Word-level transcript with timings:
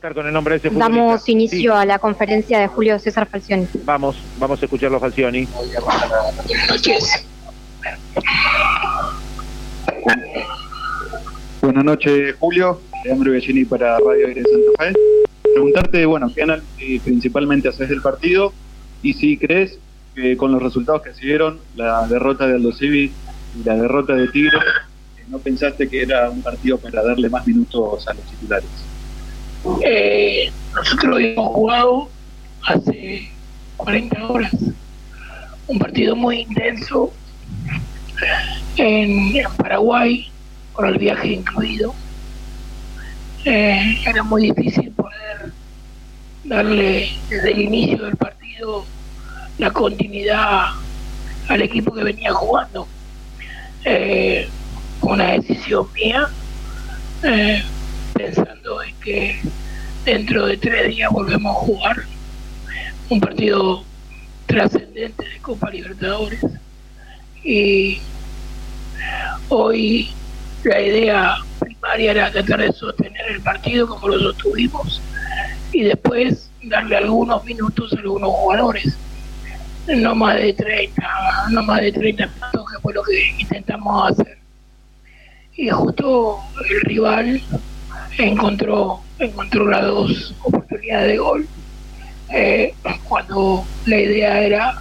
con 0.00 0.26
el 0.26 0.32
nombre 0.32 0.58
de 0.58 0.68
ese 0.68 0.76
Damos 0.76 1.28
inicio 1.28 1.58
Sí, 1.58 1.66
a 1.68 1.84
la 1.84 1.98
conferencia 1.98 2.60
de 2.60 2.68
Julio 2.68 2.98
César 2.98 3.26
Falcioni. 3.26 3.66
Vamos, 3.84 4.16
vamos 4.38 4.62
a 4.62 4.64
escucharlo, 4.64 5.00
Falcioni. 5.00 5.46
Buenas 6.46 6.68
noches. 6.70 7.26
Buenas 11.60 11.84
noches, 11.84 12.36
Julio. 12.38 12.80
Leandro 13.04 13.32
Bellini 13.32 13.64
para 13.64 13.98
Radio 13.98 14.26
Aire 14.28 14.42
Santa 14.42 14.84
Fe. 14.84 14.98
Preguntarte, 15.42 16.06
bueno, 16.06 16.30
qué 16.34 16.42
análisis 16.42 17.02
principalmente 17.02 17.68
haces 17.68 17.88
del 17.88 18.00
partido 18.00 18.52
y 19.02 19.14
si 19.14 19.36
crees 19.36 19.78
que 20.14 20.36
con 20.36 20.52
los 20.52 20.62
resultados 20.62 21.02
que 21.02 21.14
se 21.14 21.26
dieron, 21.26 21.58
la 21.76 22.06
derrota 22.06 22.46
de 22.46 22.54
Aldo 22.54 22.72
Civi 22.72 23.12
y 23.58 23.64
la 23.64 23.76
derrota 23.76 24.14
de 24.14 24.28
Tigre, 24.28 24.58
¿no 25.28 25.38
pensaste 25.38 25.88
que 25.88 26.02
era 26.02 26.30
un 26.30 26.42
partido 26.42 26.78
para 26.78 27.02
darle 27.02 27.28
más 27.28 27.46
minutos 27.46 28.06
a 28.06 28.14
los 28.14 28.24
titulares? 28.24 28.68
Eh, 29.84 30.52
nosotros 30.74 31.20
hemos 31.20 31.46
jugado 31.48 32.08
hace 32.62 33.30
40 33.76 34.26
horas 34.28 34.52
un 35.68 35.78
partido 35.78 36.16
muy 36.16 36.40
intenso 36.40 37.12
en, 38.76 39.34
Paraguay, 39.56 40.30
con 40.72 40.86
el 40.86 40.98
viaje 40.98 41.28
incluido. 41.28 41.94
Eh, 43.44 43.98
era 44.06 44.22
muy 44.22 44.50
difícil 44.50 44.90
poder 44.90 45.52
darle 46.44 47.10
desde 47.28 47.52
el 47.52 47.60
inicio 47.60 48.04
del 48.04 48.16
partido 48.16 48.84
la 49.58 49.70
continuidad 49.70 50.68
al 51.48 51.62
equipo 51.62 51.92
que 51.92 52.02
venía 52.02 52.32
jugando. 52.32 52.88
Eh, 53.84 54.48
una 55.02 55.32
decisión 55.32 55.86
mía, 55.94 56.28
eh, 57.22 57.62
pensando 58.18 58.82
en 58.82 58.94
que 58.96 59.40
dentro 60.04 60.46
de 60.46 60.56
tres 60.56 60.88
días 60.88 61.10
volvemos 61.12 61.56
a 61.56 61.60
jugar 61.60 61.96
un 63.08 63.20
partido 63.20 63.84
trascendente 64.46 65.24
de 65.24 65.38
Copa 65.38 65.70
Libertadores. 65.70 66.44
Y 67.44 68.00
hoy 69.48 70.10
la 70.64 70.80
idea 70.80 71.36
primaria 71.60 72.10
era 72.10 72.32
tratar 72.32 72.60
de 72.60 72.72
sostener 72.72 73.24
el 73.30 73.40
partido 73.40 73.86
como 73.86 74.08
lo 74.08 74.18
sostuvimos 74.18 75.00
y 75.72 75.84
después 75.84 76.50
darle 76.64 76.96
algunos 76.96 77.44
minutos 77.44 77.92
a 77.92 78.00
algunos 78.00 78.30
jugadores. 78.30 78.98
No 79.86 80.14
más 80.16 80.36
de 80.36 80.52
30, 80.52 81.02
no 81.50 81.62
más 81.62 81.80
de 81.80 81.92
30 81.92 82.26
minutos 82.26 82.66
que 82.72 82.82
fue 82.82 82.92
lo 82.92 83.02
que 83.04 83.28
intentamos 83.38 84.10
hacer. 84.10 84.38
Y 85.56 85.70
justo 85.70 86.40
el 86.68 86.80
rival 86.82 87.42
encontró, 88.18 89.00
encontró 89.18 89.66
las 89.68 89.82
dos 89.86 90.36
oportunidades 90.44 91.08
de 91.12 91.18
gol. 91.18 91.48
eh, 92.34 92.74
cuando 93.04 93.64
la 93.86 93.96
idea 94.00 94.42
era 94.42 94.74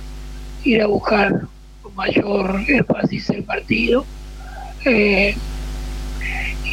ir 0.64 0.82
a 0.82 0.88
buscar 0.88 1.32
con 1.82 1.96
mayor 1.96 2.60
énfasis 2.68 3.30
el 3.30 3.46
partido. 3.46 4.06
eh, 4.86 5.36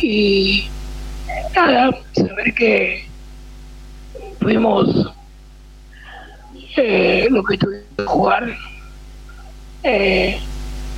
y 0.02 0.64
nada, 1.54 1.90
saber 2.14 2.54
que 2.54 3.02
tuvimos 4.40 5.14
eh, 6.76 7.26
lo 7.30 7.42
que 7.44 7.56
tuvimos 7.58 7.86
que 7.96 8.04
jugar 8.04 8.56
eh, 9.82 10.40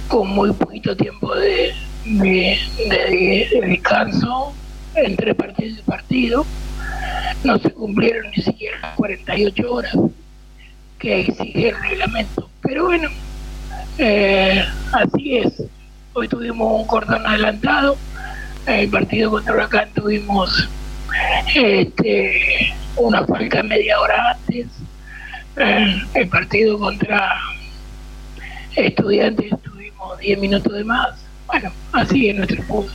con 0.08 0.28
muy 0.28 0.52
poquito 0.52 0.96
tiempo 0.96 1.34
de, 1.34 1.72
de- 2.04 2.58
de- 2.88 3.48
de 3.60 3.66
descanso 3.66 4.54
entre 4.96 5.34
partido 5.34 5.78
y 5.78 5.82
partido. 5.82 6.46
No 7.44 7.58
se 7.58 7.70
cumplieron 7.70 8.30
ni 8.36 8.42
siquiera 8.42 8.78
las 8.80 8.96
48 8.96 9.72
horas 9.72 9.96
que 10.98 11.20
exige 11.20 11.68
el 11.68 11.80
reglamento. 11.80 12.50
Pero 12.62 12.86
bueno, 12.86 13.08
eh, 13.98 14.64
así 14.92 15.38
es. 15.38 15.62
Hoy 16.14 16.28
tuvimos 16.28 16.80
un 16.80 16.86
cordón 16.86 17.26
adelantado. 17.26 17.96
El 18.66 18.88
partido 18.88 19.30
contra 19.30 19.54
Huracán 19.54 19.90
tuvimos 19.94 20.68
este, 21.54 22.74
una 22.96 23.24
falta 23.24 23.62
media 23.62 24.00
hora 24.00 24.32
antes. 24.32 24.66
Eh, 25.56 26.02
el 26.14 26.28
partido 26.28 26.78
contra 26.78 27.40
Estudiantes 28.74 29.50
tuvimos 29.62 30.18
10 30.18 30.38
minutos 30.38 30.72
de 30.72 30.84
más. 30.84 31.14
Bueno, 31.46 31.72
así 31.92 32.28
es 32.28 32.36
nuestro 32.36 32.62
fútbol. 32.64 32.90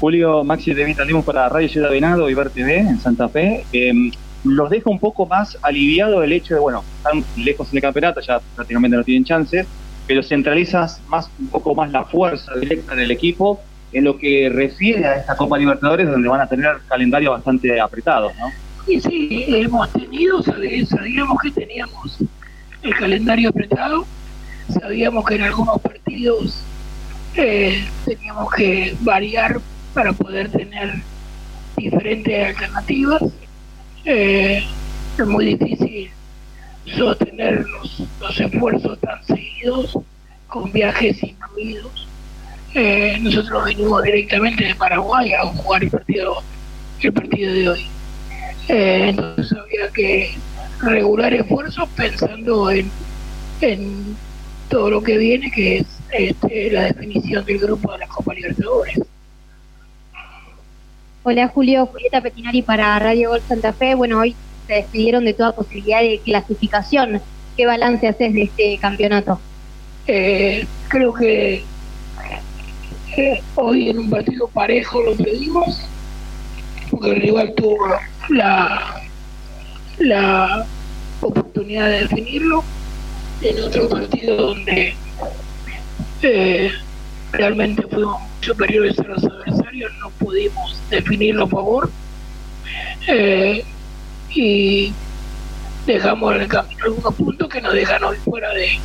Julio 0.00 0.44
Maxi 0.44 0.74
de 0.74 0.84
Vitalimos 0.84 1.24
para 1.24 1.48
Radio 1.48 1.68
Ciudad 1.68 1.90
Venado 1.90 2.28
y 2.28 2.34
Ver 2.34 2.50
TV 2.50 2.78
en 2.78 3.00
Santa 3.00 3.28
Fe. 3.28 3.64
Eh, 3.72 4.10
los 4.44 4.68
deja 4.70 4.90
un 4.90 4.98
poco 4.98 5.26
más 5.26 5.56
aliviado 5.62 6.22
el 6.22 6.32
hecho 6.32 6.54
de, 6.54 6.60
bueno, 6.60 6.84
están 6.98 7.24
lejos 7.36 7.70
en 7.70 7.78
el 7.78 7.82
campeonato, 7.82 8.20
ya 8.20 8.40
prácticamente 8.54 8.96
no 8.96 9.04
tienen 9.04 9.24
chances, 9.24 9.66
pero 10.06 10.22
centralizas 10.22 11.00
más 11.08 11.30
un 11.38 11.48
poco 11.48 11.74
más 11.74 11.90
la 11.90 12.04
fuerza 12.04 12.54
directa 12.54 12.94
del 12.94 13.10
equipo 13.10 13.60
en 13.92 14.04
lo 14.04 14.18
que 14.18 14.50
refiere 14.52 15.06
a 15.06 15.16
esta 15.16 15.36
Copa 15.36 15.56
Libertadores, 15.56 16.08
donde 16.08 16.28
van 16.28 16.40
a 16.40 16.46
tener 16.46 16.76
calendario 16.88 17.30
bastante 17.30 17.80
apretado, 17.80 18.32
¿no? 18.38 18.50
Y 18.86 19.00
sí, 19.00 19.44
hemos 19.48 19.90
tenido, 19.92 20.42
sabíamos 20.42 21.38
que 21.42 21.50
teníamos 21.50 22.18
el 22.82 22.94
calendario 22.96 23.48
apretado, 23.48 24.04
sabíamos 24.68 25.24
que 25.24 25.36
en 25.36 25.42
algunos 25.42 25.80
partidos 25.80 26.62
eh, 27.34 27.82
teníamos 28.04 28.52
que 28.52 28.94
variar 29.00 29.60
para 29.94 30.12
poder 30.12 30.50
tener 30.50 30.94
diferentes 31.76 32.48
alternativas. 32.48 33.22
Eh, 34.04 34.64
es 35.16 35.26
muy 35.26 35.56
difícil 35.56 36.10
sostener 36.96 37.64
los, 37.66 38.40
esfuerzos 38.40 38.98
tan 38.98 39.24
seguidos 39.24 39.98
con 40.48 40.70
viajes 40.72 41.22
incluidos. 41.22 42.08
Eh, 42.74 43.18
nosotros 43.20 43.64
venimos 43.64 44.02
directamente 44.02 44.64
de 44.64 44.74
Paraguay 44.74 45.32
a 45.32 45.46
jugar 45.46 45.84
el 45.84 45.90
partido, 45.90 46.42
el 47.00 47.12
partido 47.12 47.52
de 47.52 47.68
hoy. 47.68 47.86
Eh, 48.68 49.06
entonces 49.10 49.56
había 49.56 49.88
que 49.90 50.34
regular 50.80 51.32
esfuerzos 51.32 51.88
pensando 51.90 52.70
en, 52.70 52.90
en 53.60 54.16
todo 54.68 54.90
lo 54.90 55.02
que 55.02 55.16
viene, 55.16 55.50
que 55.50 55.78
es 55.78 55.86
este, 56.10 56.70
la 56.72 56.84
definición 56.84 57.44
del 57.44 57.58
grupo 57.58 57.92
de 57.92 57.98
la 57.98 58.08
Copa 58.08 58.34
Libertadores. 58.34 59.00
Hola 61.26 61.48
Julio, 61.48 61.86
Julieta 61.86 62.20
Petinari 62.20 62.60
para 62.60 62.98
Radio 62.98 63.30
Gol 63.30 63.40
Santa 63.48 63.72
Fe. 63.72 63.94
Bueno, 63.94 64.18
hoy 64.18 64.36
se 64.66 64.74
despidieron 64.74 65.24
de 65.24 65.32
toda 65.32 65.52
posibilidad 65.52 66.02
de 66.02 66.20
clasificación. 66.22 67.22
¿Qué 67.56 67.64
balance 67.64 68.06
haces 68.06 68.34
de 68.34 68.42
este 68.42 68.76
campeonato? 68.76 69.40
Eh, 70.06 70.66
creo 70.88 71.14
que 71.14 71.64
hoy 73.54 73.88
en 73.88 74.00
un 74.00 74.10
partido 74.10 74.48
parejo 74.48 75.00
lo 75.00 75.14
pedimos, 75.16 75.80
porque 76.90 77.12
el 77.12 77.22
rival 77.22 77.54
tuvo 77.56 77.78
la, 78.28 79.00
la 80.00 80.66
oportunidad 81.22 81.88
de 81.88 82.00
definirlo. 82.00 82.62
En 83.40 83.64
otro 83.64 83.88
partido 83.88 84.36
donde 84.36 84.94
eh, 86.20 86.70
realmente 87.32 87.82
fuimos 87.90 88.20
superiores 88.42 88.98
a 88.98 89.04
los 89.04 89.24
adversarios, 89.24 89.53
no 90.00 90.10
pudimos 90.10 90.76
definirlo 90.90 91.44
a 91.44 91.48
favor. 91.48 91.90
Eh, 93.08 93.64
y 94.34 94.92
dejamos 95.86 96.34
en 96.34 96.42
el 96.42 96.48
camino 96.48 96.84
algunos 96.84 97.14
puntos 97.14 97.48
que 97.48 97.60
nos 97.60 97.74
dejan 97.74 98.02
hoy 98.04 98.16
fuera 98.18 98.50
de, 98.54 98.78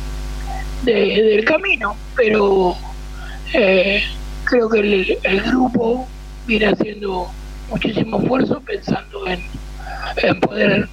de- 0.84 1.22
del 1.22 1.44
camino, 1.44 1.96
pero 2.16 2.76
eh, 3.54 4.02
creo 4.44 4.68
que 4.68 4.78
el, 4.80 5.18
el 5.22 5.40
grupo 5.42 6.06
viene 6.46 6.66
haciendo 6.66 7.30
muchísimo 7.68 8.20
esfuerzo 8.20 8.60
pensando 8.60 9.26
en, 9.26 9.42
en 10.18 10.40
poder, 10.40 10.88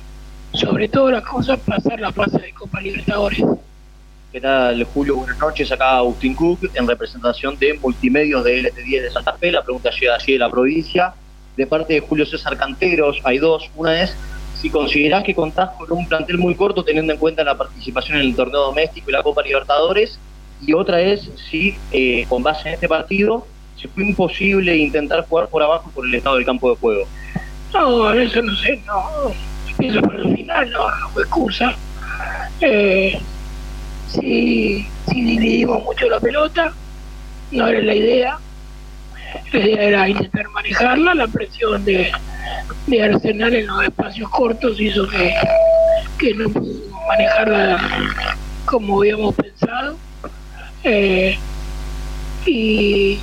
sobre 0.53 0.87
todo 0.87 1.11
las 1.11 1.23
cosas, 1.23 1.59
pasar 1.59 1.99
la 1.99 2.11
fase 2.11 2.39
de 2.39 2.53
Copa 2.53 2.79
Libertadores. 2.81 3.43
¿Qué 4.37 4.41
tal, 4.41 4.83
Julio? 4.93 5.15
Buenas 5.15 5.39
noches. 5.39 5.71
Acá 5.71 5.97
Agustín 5.97 6.35
Cook, 6.35 6.69
en 6.75 6.87
representación 6.87 7.57
de 7.57 7.73
Multimedios 7.73 8.43
de 8.43 8.61
LT10 8.61 9.01
de 9.01 9.09
Santa 9.09 9.33
Fe. 9.33 9.51
La 9.51 9.63
pregunta 9.63 9.89
llega 9.89 10.13
allí 10.13 10.33
de 10.33 10.37
la 10.37 10.47
provincia. 10.47 11.15
De 11.55 11.65
parte 11.65 11.95
de 11.95 12.01
Julio 12.01 12.23
César 12.23 12.55
Canteros, 12.55 13.19
hay 13.23 13.39
dos. 13.39 13.71
Una 13.75 13.99
es 13.99 14.15
si 14.61 14.69
considerás 14.69 15.23
que 15.23 15.33
contás 15.33 15.71
con 15.71 15.91
un 15.91 16.07
plantel 16.07 16.37
muy 16.37 16.53
corto 16.53 16.83
teniendo 16.83 17.13
en 17.13 17.17
cuenta 17.17 17.43
la 17.43 17.57
participación 17.57 18.19
en 18.19 18.25
el 18.25 18.35
torneo 18.35 18.61
doméstico 18.61 19.09
y 19.09 19.13
la 19.13 19.23
Copa 19.23 19.41
Libertadores. 19.41 20.19
Y 20.61 20.71
otra 20.73 21.01
es 21.01 21.31
si, 21.49 21.75
eh, 21.91 22.27
con 22.29 22.43
base 22.43 22.67
en 22.67 22.75
este 22.75 22.87
partido, 22.87 23.47
si 23.75 23.87
fue 23.87 24.03
imposible 24.03 24.77
intentar 24.77 25.25
jugar 25.27 25.47
por 25.47 25.63
abajo 25.63 25.89
por 25.95 26.05
el 26.05 26.13
estado 26.13 26.35
del 26.35 26.45
campo 26.45 26.69
de 26.69 26.75
juego. 26.75 27.07
No, 27.73 28.13
eso 28.13 28.39
no 28.43 28.55
sé, 28.55 28.79
no. 28.85 29.31
Pienso 29.79 29.99
por 29.99 30.15
el 30.15 30.35
final, 30.35 30.69
no, 30.69 30.85
no 31.15 31.21
excusa. 31.21 31.75
Eh, 32.61 33.19
sí, 34.07 34.87
sí 35.09 35.21
dividimos 35.21 35.83
mucho 35.83 36.09
la 36.09 36.19
pelota, 36.19 36.73
no 37.51 37.67
era 37.67 37.81
la 37.81 37.95
idea. 37.95 38.39
La 39.51 39.59
idea 39.59 39.83
era 39.83 40.09
intentar 40.09 40.49
manejarla, 40.49 41.13
la 41.13 41.27
presión 41.27 41.83
de, 41.83 42.11
de 42.87 43.03
Arsenal 43.03 43.53
en 43.53 43.67
los 43.67 43.83
espacios 43.83 44.29
cortos 44.29 44.79
hizo 44.79 45.07
que, 45.07 45.33
que 46.17 46.33
no 46.33 46.49
pudimos 46.49 47.01
manejarla 47.07 48.37
como 48.65 48.99
habíamos 48.99 49.35
pensado. 49.35 49.97
Eh, 50.83 51.37
y 52.45 53.19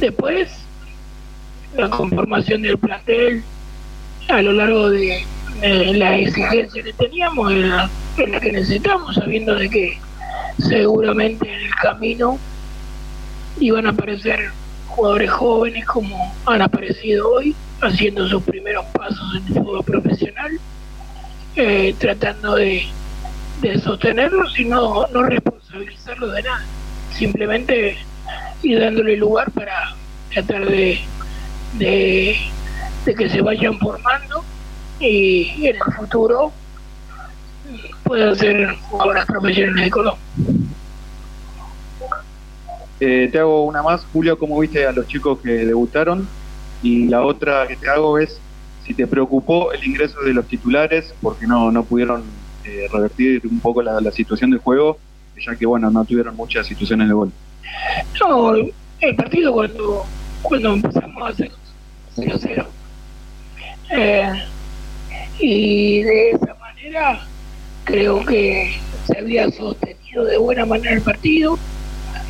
después 0.00 0.48
la 1.76 1.90
conformación 1.90 2.62
del 2.62 2.78
plantel 2.78 3.42
a 4.28 4.40
lo 4.40 4.52
largo 4.52 4.90
de, 4.90 5.24
la 5.60 6.16
exigencia 6.16 6.82
que 6.82 6.92
teníamos 6.92 7.52
la 7.52 7.90
que 8.16 8.26
necesitamos, 8.26 9.14
sabiendo 9.14 9.54
de 9.54 9.68
que 9.68 9.98
seguramente 10.58 11.48
en 11.48 11.60
el 11.60 11.74
camino 11.76 12.38
iban 13.58 13.86
a 13.86 13.90
aparecer 13.90 14.50
jugadores 14.88 15.30
jóvenes 15.30 15.86
como 15.86 16.34
han 16.46 16.62
aparecido 16.62 17.30
hoy, 17.30 17.54
haciendo 17.80 18.28
sus 18.28 18.42
primeros 18.42 18.84
pasos 18.86 19.36
en 19.36 19.46
el 19.46 19.54
fútbol 19.54 19.84
profesional, 19.84 20.60
eh, 21.56 21.94
tratando 21.98 22.56
de, 22.56 22.86
sostenerlos 23.82 24.58
y 24.58 24.64
no, 24.64 25.06
no 25.08 25.22
responsabilizarlos 25.22 26.34
de 26.34 26.42
nada, 26.42 26.64
simplemente 27.16 27.96
ir 28.62 28.80
dándole 28.80 29.16
lugar 29.16 29.50
para 29.52 29.94
tratar 30.32 30.66
de, 30.66 31.00
que 31.78 33.28
se 33.28 33.40
vayan 33.40 33.78
formando 33.78 34.44
y 35.02 35.66
en 35.66 35.76
el 35.76 35.94
futuro 35.96 36.52
puedan 38.04 38.36
ser 38.36 38.74
jugadoras 38.88 39.26
profesionales 39.26 39.84
de 39.84 39.90
Colombia. 39.90 40.22
Eh, 43.00 43.28
te 43.32 43.38
hago 43.40 43.64
una 43.64 43.82
más, 43.82 44.06
Julio, 44.12 44.38
¿cómo 44.38 44.60
viste 44.60 44.86
a 44.86 44.92
los 44.92 45.08
chicos 45.08 45.40
que 45.40 45.50
debutaron? 45.50 46.28
Y 46.82 47.08
la 47.08 47.22
otra 47.22 47.66
que 47.66 47.76
te 47.76 47.88
hago 47.88 48.18
es 48.18 48.40
si 48.86 48.94
te 48.94 49.06
preocupó 49.06 49.72
el 49.72 49.84
ingreso 49.84 50.20
de 50.20 50.34
los 50.34 50.46
titulares 50.46 51.14
porque 51.20 51.46
no, 51.46 51.72
no 51.72 51.84
pudieron 51.84 52.22
eh, 52.64 52.88
revertir 52.92 53.42
un 53.46 53.60
poco 53.60 53.82
la, 53.82 54.10
situación 54.12 54.50
del 54.50 54.60
juego, 54.60 54.98
ya 55.44 55.56
que 55.56 55.66
bueno, 55.66 55.90
no 55.90 56.04
tuvieron 56.04 56.36
muchas 56.36 56.66
situaciones 56.66 57.08
de 57.08 57.14
gol. 57.14 57.32
No, 58.20 58.54
el 58.54 59.16
partido 59.16 59.52
cuando, 59.52 60.04
cuando 60.42 60.74
empezamos 60.74 61.22
a 61.22 61.28
hacer 61.28 61.50
0-0. 62.16 62.66
Eh, 63.90 64.32
y 65.38 66.02
de 66.02 66.30
esa 66.30 66.54
manera 66.54 67.26
creo 67.84 68.24
que 68.24 68.74
se 69.06 69.18
había 69.18 69.50
sostenido 69.50 70.24
de 70.24 70.36
buena 70.36 70.64
manera 70.66 70.94
el 70.94 71.02
partido 71.02 71.58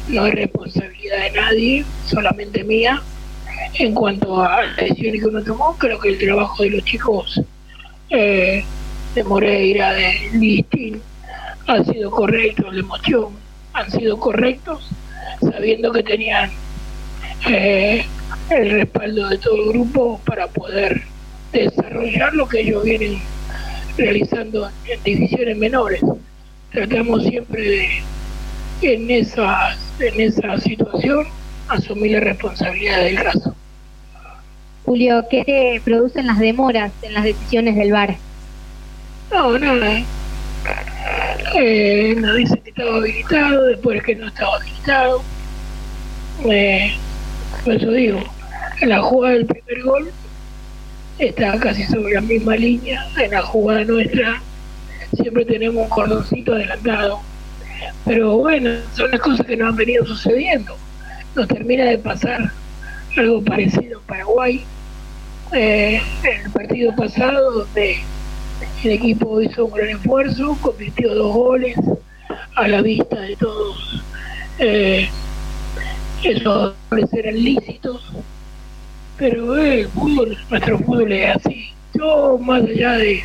no 0.09 0.27
es 0.27 0.35
responsabilidad 0.35 1.23
de 1.23 1.31
nadie, 1.33 1.85
solamente 2.07 2.65
mía. 2.65 3.03
En 3.79 3.95
cuanto 3.95 4.43
a 4.43 4.63
las 4.63 4.77
decisiones 4.77 5.23
que 5.23 5.29
uno 5.29 5.43
tomó, 5.43 5.77
creo 5.79 5.99
que 5.99 6.11
el 6.11 6.19
trabajo 6.19 6.63
de 6.63 6.71
los 6.71 6.85
chicos 6.85 7.41
eh, 8.11 8.65
de 9.15 9.25
Moreira, 9.25 9.93
de 9.93 10.31
Listin, 10.35 11.01
ha 11.67 11.83
sido 11.85 12.11
correcto, 12.11 12.71
de 12.71 12.83
Mochón, 12.83 13.35
han 13.73 13.91
sido 13.91 14.19
correctos, 14.19 14.89
sabiendo 15.41 15.93
que 15.93 16.03
tenían 16.03 16.51
eh, 17.49 18.05
el 18.51 18.71
respaldo 18.71 19.29
de 19.29 19.39
todo 19.39 19.57
el 19.57 19.69
grupo 19.71 20.21
para 20.27 20.49
poder 20.49 21.03
desarrollar 21.53 22.35
lo 22.35 22.49
que 22.49 22.61
ellos 22.61 22.83
vienen 22.85 23.21
realizando 23.97 24.71
en 24.87 25.03
divisiones 25.03 25.57
menores. 25.57 26.01
Tratamos 26.73 27.25
siempre 27.25 27.63
de 27.63 27.89
en 28.83 29.11
esa, 29.11 29.77
en 30.01 30.21
esa 30.21 30.59
situación 30.59 31.27
asumir 31.69 32.13
la 32.13 32.21
responsabilidad 32.21 33.03
del 33.03 33.23
caso. 33.23 33.55
Julio, 34.85 35.25
¿qué 35.31 35.45
te 35.45 35.81
producen 35.85 36.27
las 36.27 36.39
demoras 36.39 36.93
en 37.03 37.15
las 37.15 37.25
decisiones 37.25 37.77
del 37.77 37.93
VAR? 37.93 38.17
No, 39.31 39.59
nada. 39.59 40.03
Eh, 41.55 42.15
nos 42.19 42.37
dice 42.37 42.61
que 42.61 42.71
estaba 42.71 42.97
habilitado, 42.97 43.65
después 43.67 44.03
que 44.03 44.17
no 44.17 44.27
estaba 44.27 44.57
habilitado. 44.57 45.23
Eh, 46.45 46.95
por 47.65 47.75
eso 47.75 47.91
digo, 47.93 48.21
en 48.81 48.89
la 48.89 49.01
jugada 49.01 49.35
del 49.35 49.47
primer 49.47 49.83
gol 49.85 50.13
está 51.29 51.59
casi 51.59 51.85
sobre 51.85 52.15
la 52.15 52.21
misma 52.21 52.57
línea. 52.57 53.07
En 53.19 53.31
la 53.31 53.43
jugada 53.43 53.85
nuestra 53.85 54.43
siempre 55.15 55.45
tenemos 55.45 55.85
un 55.85 55.89
cordoncito 55.89 56.55
adelantado 56.55 57.21
pero 58.05 58.37
bueno, 58.39 58.71
son 58.95 59.11
las 59.11 59.21
cosas 59.21 59.47
que 59.47 59.57
nos 59.57 59.69
han 59.69 59.77
venido 59.77 60.05
sucediendo. 60.05 60.77
Nos 61.35 61.49
termina 61.49 61.85
de 61.85 61.99
pasar 61.99 62.51
algo 63.17 63.43
parecido 63.43 64.01
en 64.01 64.07
Paraguay. 64.07 64.65
Eh, 65.53 66.01
en 66.25 66.41
el 66.47 66.51
partido 66.51 66.95
pasado, 66.97 67.65
donde 67.65 67.99
el 68.85 68.91
equipo 68.91 69.41
hizo 69.41 69.67
un 69.67 69.73
gran 69.73 69.91
esfuerzo, 69.91 70.57
convirtió 70.61 71.15
dos 71.15 71.35
goles 71.35 71.77
a 72.57 72.69
la 72.69 72.81
vista 72.83 73.21
de 73.21 73.37
todos. 73.37 74.03
Eh, 74.59 75.09
esos 76.25 76.75
goles 76.91 77.13
eran 77.13 77.43
lícitos, 77.43 78.13
pero 79.23 79.57
el 79.57 79.87
fútbol, 79.87 80.37
nuestro 80.51 80.79
fútbol 80.81 81.13
es 81.13 81.37
así. 81.37 81.71
Yo, 81.95 82.37
más 82.39 82.65
allá 82.65 82.99
de 82.99 83.23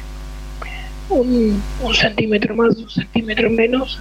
un, 1.10 1.60
un 1.82 1.96
centímetro 1.96 2.56
más, 2.56 2.78
un 2.78 2.88
centímetro 2.88 3.50
menos, 3.50 4.00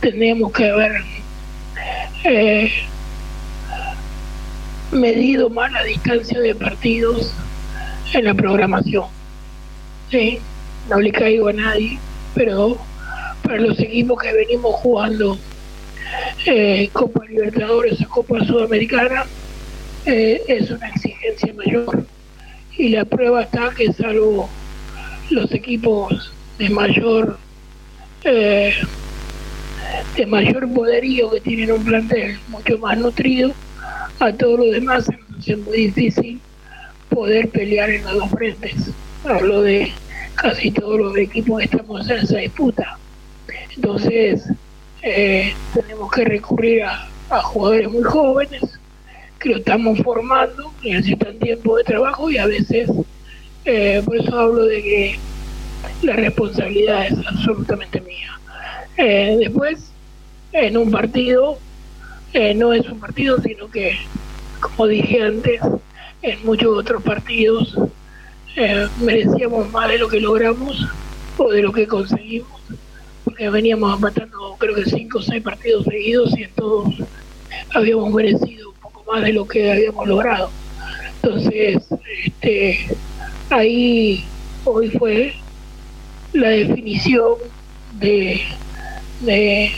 tendríamos 0.00 0.52
que 0.52 0.68
haber 0.68 0.92
eh, 2.24 2.70
medido 4.90 5.48
más 5.48 5.72
la 5.72 5.84
distancia 5.84 6.38
de 6.38 6.54
partidos 6.54 7.32
en 8.12 8.26
la 8.26 8.34
programación. 8.34 9.06
¿sí? 10.10 10.38
No 10.90 11.00
le 11.00 11.12
caigo 11.12 11.48
a 11.48 11.54
nadie, 11.54 11.98
pero 12.34 12.76
para 13.42 13.56
los 13.56 13.80
equipos 13.80 14.20
que 14.20 14.34
venimos 14.34 14.74
jugando 14.74 15.38
eh, 16.44 16.90
Copa 16.92 17.24
Libertadores 17.24 18.02
o 18.02 18.08
Copa 18.10 18.44
Sudamericana, 18.44 19.24
eh, 20.06 20.42
es 20.48 20.70
una 20.70 20.88
exigencia 20.88 21.52
mayor. 21.54 22.06
Y 22.76 22.88
la 22.88 23.04
prueba 23.04 23.42
está 23.42 23.70
que 23.76 23.92
salvo 23.92 24.48
los 25.30 25.52
equipos 25.52 26.32
de 26.58 26.68
mayor 26.70 27.38
eh, 28.24 28.74
de 30.16 30.26
mayor 30.26 30.72
poderío 30.72 31.30
que 31.30 31.40
tienen 31.40 31.72
un 31.72 31.84
plantel 31.84 32.38
mucho 32.48 32.78
más 32.78 32.98
nutrido, 32.98 33.52
a 34.20 34.32
todos 34.32 34.58
los 34.60 34.70
demás 34.70 35.08
es 35.46 35.58
muy 35.58 35.86
difícil 35.88 36.40
poder 37.08 37.48
pelear 37.48 37.90
en 37.90 38.04
los 38.04 38.14
dos 38.14 38.30
frentes. 38.30 38.90
Hablo 39.24 39.62
de 39.62 39.92
casi 40.34 40.70
todos 40.70 40.98
los 40.98 41.16
equipos 41.16 41.58
que 41.58 41.64
estamos 41.64 42.08
en 42.08 42.18
esa 42.18 42.38
disputa. 42.38 42.98
Entonces, 43.74 44.44
eh, 45.02 45.52
tenemos 45.74 46.10
que 46.12 46.24
recurrir 46.24 46.84
a, 46.84 47.08
jugadores 47.42 47.90
muy 47.90 48.02
jóvenes 48.02 48.78
que 49.42 49.48
lo 49.48 49.56
estamos 49.56 49.98
formando, 49.98 50.72
necesitan 50.84 51.36
tiempo 51.38 51.76
de 51.76 51.84
trabajo 51.84 52.30
y 52.30 52.38
a 52.38 52.46
veces, 52.46 52.88
eh, 53.64 54.00
por 54.04 54.16
eso 54.16 54.38
hablo 54.38 54.64
de 54.66 54.82
que 54.82 55.18
la 56.02 56.14
responsabilidad 56.14 57.06
es 57.06 57.26
absolutamente 57.26 58.00
mía. 58.00 58.38
Eh, 58.96 59.36
después, 59.40 59.90
en 60.52 60.76
un 60.76 60.90
partido, 60.92 61.58
eh, 62.32 62.54
no 62.54 62.72
es 62.72 62.88
un 62.88 63.00
partido, 63.00 63.40
sino 63.40 63.68
que, 63.68 63.98
como 64.60 64.86
dije 64.86 65.22
antes, 65.22 65.60
en 66.22 66.44
muchos 66.44 66.78
otros 66.78 67.02
partidos 67.02 67.76
merecíamos 69.00 69.70
más 69.72 69.88
de 69.88 69.98
lo 69.98 70.08
que 70.08 70.20
logramos 70.20 70.86
o 71.38 71.50
de 71.50 71.62
lo 71.62 71.72
que 71.72 71.86
conseguimos, 71.86 72.60
porque 73.24 73.48
veníamos 73.48 73.98
matando 73.98 74.54
creo 74.58 74.74
que 74.74 74.84
cinco 74.84 75.18
o 75.18 75.22
seis 75.22 75.42
partidos 75.42 75.86
seguidos 75.86 76.38
y 76.38 76.42
en 76.42 76.50
todos 76.50 76.94
habíamos 77.74 78.12
merecido 78.12 78.51
más 79.12 79.22
de 79.22 79.32
lo 79.32 79.46
que 79.46 79.70
habíamos 79.70 80.06
logrado. 80.08 80.50
Entonces, 81.22 81.84
este, 82.24 82.96
ahí 83.50 84.24
hoy 84.64 84.90
fue 84.90 85.34
la 86.32 86.48
definición 86.48 87.34
de 87.98 88.42
de, 89.22 89.70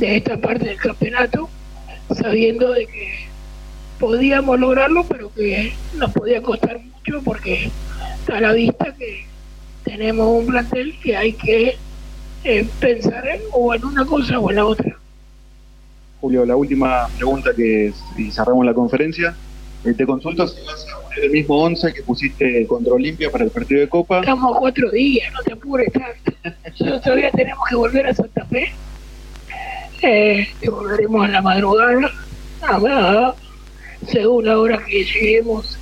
esta 0.00 0.36
parte 0.36 0.66
del 0.66 0.76
campeonato, 0.76 1.48
sabiendo 2.10 2.72
de 2.72 2.86
que 2.86 3.28
podíamos 3.98 4.58
lograrlo, 4.58 5.04
pero 5.04 5.32
que 5.34 5.72
nos 5.94 6.12
podía 6.12 6.42
costar 6.42 6.80
mucho 6.80 7.22
porque 7.24 7.70
está 8.20 8.38
a 8.38 8.40
la 8.40 8.52
vista 8.52 8.94
que 8.94 9.26
tenemos 9.84 10.26
un 10.28 10.46
plantel 10.46 10.96
que 11.02 11.16
hay 11.16 11.32
que 11.32 11.76
eh, 12.44 12.68
pensar 12.80 13.26
en, 13.26 13.40
o 13.52 13.74
en 13.74 13.84
una 13.84 14.04
cosa 14.04 14.38
o 14.38 14.50
en 14.50 14.56
la 14.56 14.64
otra. 14.66 14.97
Julio, 16.20 16.44
la 16.44 16.56
última 16.56 17.08
pregunta 17.16 17.50
que 17.54 17.92
y 18.16 18.30
cerramos 18.30 18.66
la 18.66 18.74
conferencia. 18.74 19.34
Eh, 19.84 19.94
te 19.94 20.04
consulto 20.04 20.48
si 20.48 20.60
vas 20.66 20.86
a 20.92 21.00
poner 21.02 21.24
el 21.24 21.30
mismo 21.30 21.62
11 21.62 21.92
que 21.92 22.02
pusiste 22.02 22.66
contra 22.66 22.92
Olimpia 22.92 23.30
para 23.30 23.44
el 23.44 23.50
partido 23.50 23.80
de 23.80 23.88
Copa. 23.88 24.20
Estamos 24.20 24.56
a 24.56 24.58
cuatro 24.58 24.90
días, 24.90 25.32
no 25.32 25.40
te 25.42 25.52
apures 25.52 25.92
tanto. 25.92 27.00
todavía 27.04 27.30
tenemos 27.30 27.64
que 27.68 27.76
volver 27.76 28.06
a 28.06 28.14
Santa 28.14 28.44
Fe. 28.46 28.72
Eh, 30.02 30.48
y 30.60 30.68
volveremos 30.68 31.24
a 31.24 31.28
la 31.28 31.42
madrugada. 31.42 32.10
según 34.06 34.46
la 34.46 34.58
hora 34.58 34.78
que 34.84 35.04
lleguemos, 35.04 35.78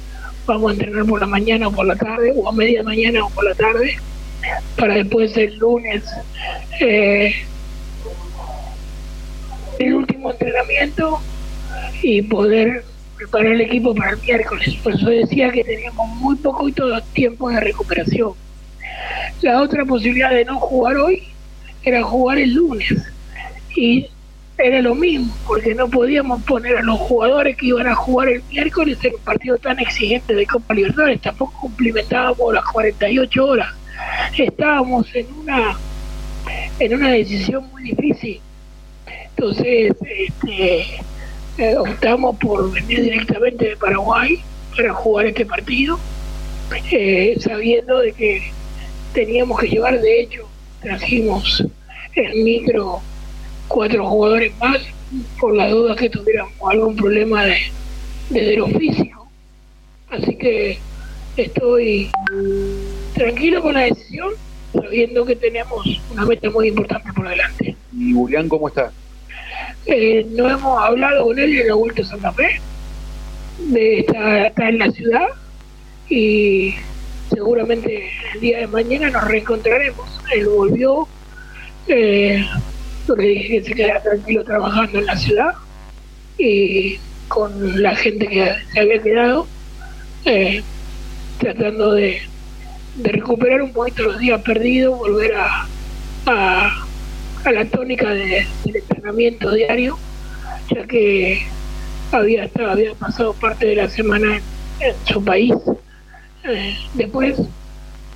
vamos 0.47 0.71
a 0.71 0.75
entrenar 0.75 1.07
por 1.07 1.21
la 1.21 1.27
mañana 1.27 1.69
o 1.69 1.73
por 1.73 1.87
la 1.87 1.97
tarde, 1.97 2.33
o 2.35 2.49
a 2.49 2.53
media 2.53 2.83
mañana 2.83 3.25
o 3.25 3.31
por 3.31 3.45
la 3.45 3.55
tarde, 3.55 3.97
para 4.77 4.95
después 4.95 5.37
el 5.37 5.57
lunes 5.59 6.05
eh, 6.81 7.27
el 7.27 7.56
entrenamiento 10.47 11.21
y 12.03 12.23
poder 12.23 12.85
preparar 13.17 13.53
el 13.53 13.61
equipo 13.63 13.95
para 13.95 14.13
el 14.13 14.19
miércoles. 14.23 14.75
Por 14.83 14.95
eso 14.95 15.09
decía 15.09 15.51
que 15.51 15.65
teníamos 15.65 16.09
muy 16.17 16.37
poco 16.37 16.69
y 16.69 16.73
todo 16.73 17.01
tiempo 17.13 17.49
de 17.51 17.61
recuperación. 17.61 18.33
La 19.43 19.61
otra 19.61 19.85
posibilidad 19.85 20.31
de 20.31 20.45
no 20.45 20.59
jugar 20.59 20.97
hoy 20.97 21.23
era 21.83 22.03
jugar 22.03 22.39
el 22.39 22.55
lunes. 22.55 22.95
Y 23.75 24.09
era 24.59 24.81
lo 24.81 24.95
mismo, 24.95 25.35
porque 25.47 25.75
no 25.75 25.89
podíamos 25.89 26.43
poner 26.45 26.79
a 26.79 26.83
los 26.83 26.99
jugadores 26.99 27.57
que 27.57 27.67
iban 27.67 27.87
a 27.87 27.95
jugar 27.95 28.29
el 28.29 28.43
miércoles 28.51 28.99
en 29.03 29.15
un 29.15 29.21
partido 29.21 29.59
tan 29.59 29.79
exigente 29.79 30.35
de 30.35 30.47
Copa 30.47 30.73
Libertadores. 30.73 31.21
Tampoco 31.21 31.53
cumplimentábamos 31.61 32.55
las 32.55 32.65
48 32.65 33.47
horas. 33.47 33.69
Estábamos 34.37 35.15
en 35.15 35.27
una 35.41 35.77
en 36.79 36.95
una 36.95 37.11
decisión 37.11 37.69
muy 37.71 37.83
difícil. 37.83 38.41
Entonces, 39.37 39.95
este, 40.01 40.87
eh, 41.59 41.77
optamos 41.77 42.37
por 42.39 42.73
venir 42.73 43.03
directamente 43.03 43.69
de 43.69 43.77
Paraguay 43.77 44.43
para 44.75 44.95
jugar 44.95 45.27
este 45.27 45.45
partido, 45.45 45.99
eh, 46.91 47.37
sabiendo 47.41 47.99
de 48.01 48.13
que 48.13 48.51
teníamos 49.13 49.61
que 49.61 49.69
llevar, 49.69 50.01
de 50.01 50.21
hecho, 50.23 50.49
trajimos 50.81 51.65
el 52.15 52.45
micro 52.45 53.01
cuatro 53.69 54.07
jugadores 54.07 54.53
más 54.59 54.79
por 55.39 55.55
la 55.55 55.69
duda 55.69 55.97
que 55.97 56.09
tuviéramos 56.09 56.55
algún 56.71 56.97
problema 56.97 57.45
de, 57.45 57.59
de 58.31 58.57
lo 58.57 58.69
físico. 58.69 59.29
Así 60.09 60.35
que 60.37 60.79
estoy 61.37 62.11
tranquilo 63.15 63.61
con 63.61 63.75
la 63.75 63.81
decisión, 63.81 64.31
sabiendo 64.73 65.27
que 65.27 65.37
tenemos 65.37 65.87
una 66.11 66.25
meta 66.25 66.49
muy 66.51 66.69
importante 66.69 67.13
por 67.13 67.29
delante. 67.29 67.77
¿Y 67.95 68.13
Julián 68.13 68.49
cómo 68.49 68.69
está? 68.69 68.93
Eh, 69.87 70.27
no 70.31 70.51
hemos 70.51 70.83
hablado 70.83 71.25
con 71.25 71.39
él 71.39 71.61
en 71.61 71.69
la 71.69 71.75
Vuelta 71.75 72.03
a 72.03 72.05
Santa 72.05 72.33
Fe, 72.33 72.61
de 73.59 74.01
estar 74.01 74.47
está 74.47 74.69
en 74.69 74.79
la 74.79 74.91
ciudad 74.91 75.29
y 76.09 76.75
seguramente 77.33 78.11
el 78.35 78.41
día 78.41 78.59
de 78.59 78.67
mañana 78.67 79.11
nos 79.11 79.25
reencontraremos. 79.25 80.21
Él 80.35 80.49
volvió, 80.49 81.07
eh, 81.87 82.45
dije 83.17 83.49
que 83.49 83.63
se 83.63 83.75
quedara 83.75 84.03
tranquilo 84.03 84.45
trabajando 84.45 84.99
en 84.99 85.07
la 85.07 85.17
ciudad 85.17 85.55
y 86.37 86.99
con 87.29 87.81
la 87.81 87.95
gente 87.95 88.27
que 88.27 88.53
se 88.73 88.81
había 88.81 89.03
quedado, 89.03 89.47
eh, 90.25 90.63
tratando 91.39 91.93
de, 91.93 92.23
de 92.97 93.13
recuperar 93.13 93.63
un 93.63 93.73
poquito 93.73 94.03
los 94.03 94.19
días 94.19 94.41
perdidos, 94.43 94.99
volver 94.99 95.35
a, 95.37 96.86
a 97.47 97.53
la 97.53 97.65
tónica 97.65 98.11
de, 98.11 98.47
del 98.65 98.77
entrenamiento 98.77 99.53
diario, 99.53 99.99
ya 100.75 100.87
que 100.87 101.43
había, 102.13 102.45
estado, 102.45 102.71
había 102.71 102.95
pasado 102.95 103.33
parte 103.35 103.67
de 103.67 103.77
la 103.77 103.89
semana 103.89 104.37
en, 104.37 104.43
en 104.81 104.95
su 105.05 105.25
país. 105.25 105.55
Eh, 106.45 106.77
después, 106.95 107.37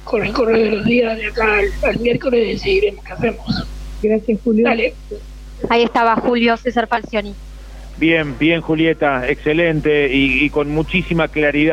con 0.05 0.25
el 0.25 0.33
correr 0.33 0.71
de 0.71 0.77
los 0.77 0.85
días 0.85 1.17
de 1.17 1.27
acá 1.27 1.59
al, 1.59 1.67
al 1.89 1.99
miércoles, 2.01 2.47
decidiremos 2.47 3.05
qué 3.05 3.13
hacemos. 3.13 3.67
Gracias, 4.03 4.39
Julio. 4.43 4.65
Dale. 4.65 4.95
Ahí 5.69 5.83
estaba 5.83 6.17
Julio 6.17 6.57
César 6.57 6.87
Falcioni. 6.87 7.35
Bien, 7.99 8.39
bien 8.39 8.63
Julieta, 8.63 9.29
excelente 9.29 10.09
y, 10.11 10.45
y 10.45 10.51
con 10.51 10.71
muchísima 10.71 11.29
claridad. 11.29 11.69